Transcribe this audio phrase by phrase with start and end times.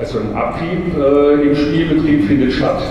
[0.00, 2.82] Also ein Abtrieb äh, im Spielbetrieb findet statt.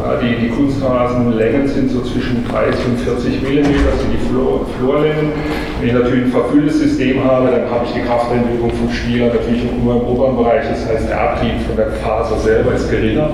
[0.00, 4.64] Ja, die, die Kunstrasenlängen sind so zwischen 30 und 40 mm, das sind die Flor
[4.78, 5.32] Florlängen.
[5.78, 9.64] Wenn ich natürlich ein verfülltes System habe, dann habe ich die Kraftentwicklung vom Spieler natürlich
[9.84, 10.64] nur im oberen Bereich.
[10.66, 13.28] Das heißt, der Abtrieb von der Faser selber ist geringer.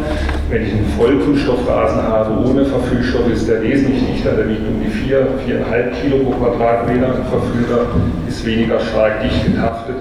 [0.50, 4.32] Wenn ich einen Vollkunststoffrasen habe ohne Verfüllstoff, ist der wesentlich dichter.
[4.32, 7.06] Der wiegt um die 4, 4,5 Kilo pro Quadratmeter.
[7.06, 7.86] Ein verfüllter
[8.26, 9.94] ist weniger stark dicht getaftet,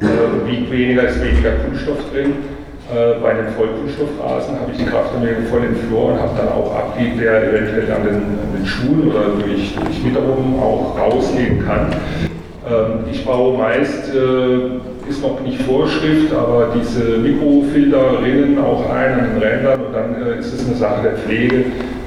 [0.00, 2.32] äh, wiegt weniger, ist weniger Kunststoff drin.
[2.92, 6.74] Äh, bei einem Vollkunststoffrasen habe ich die Kraftanlage voll im Flur und habe dann auch
[6.74, 11.88] Abrieb, der eventuell an den, an den Schuhen oder durch, durch Witterung auch rausgehen kann.
[12.68, 19.18] Ähm, ich baue meist, äh, ist noch nicht Vorschrift, aber diese Mikrofilter rinnen auch ein
[19.18, 21.64] an den Rändern und dann äh, ist es eine Sache der Pflege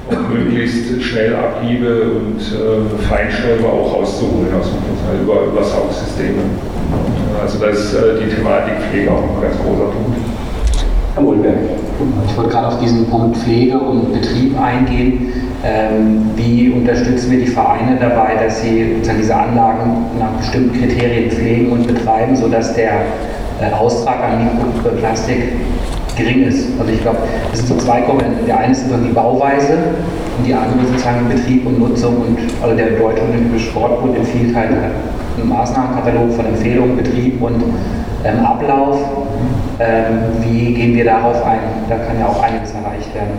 [0.10, 6.42] und möglichst schnell Abriebe und äh, Feinstäube auch rauszuholen aus dem Portal über, über Saugsysteme.
[7.42, 10.18] Also da ist äh, die Thematik Pflege auch ein ganz großer Punkt.
[11.14, 11.56] Herr Mulberg.
[12.28, 15.34] Ich wollte gerade auf diesen Punkt Pflege und Betrieb eingehen.
[15.64, 21.72] Ähm, wie unterstützen wir die Vereine dabei, dass sie diese Anlagen nach bestimmten Kriterien pflegen
[21.72, 23.02] und betreiben, sodass der
[23.60, 25.54] äh, Austrag an Mikroplastik
[26.18, 26.68] gering ist?
[26.80, 27.20] Also ich glaube,
[27.54, 28.46] es sind so zwei Komponenten.
[28.46, 29.78] Der eine ist die Bauweise
[30.38, 34.70] und die andere sozusagen Betrieb und Nutzung und also der Deutsche Olympische Sportbund empfiehlt halt
[34.72, 37.64] einen Maßnahmenkatalog von Empfehlungen, Betrieb und
[38.24, 39.00] ähm, Ablauf.
[39.80, 41.60] Ähm, wie gehen wir darauf ein?
[41.88, 43.30] Da kann ja auch einiges erreicht werden.